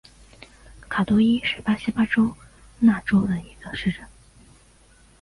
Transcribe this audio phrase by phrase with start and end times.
[0.89, 2.09] 坎多伊是巴西巴拉
[2.79, 4.01] 那州的一个市镇。